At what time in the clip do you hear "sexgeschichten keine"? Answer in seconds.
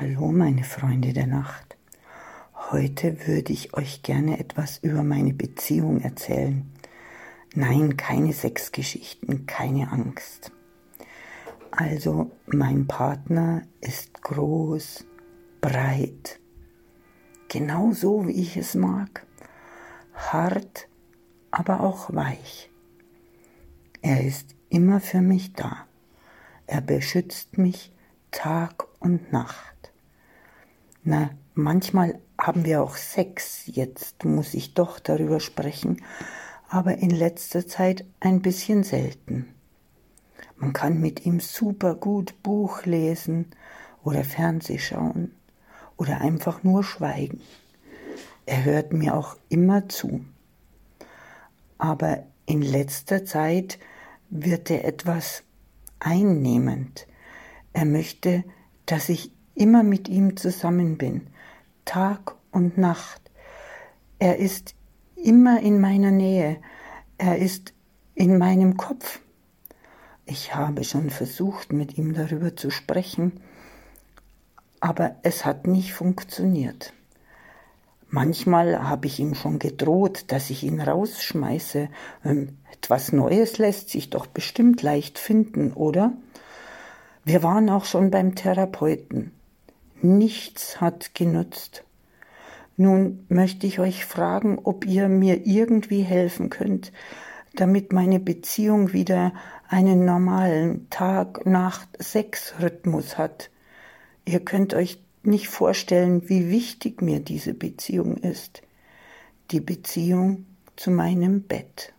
8.32-9.90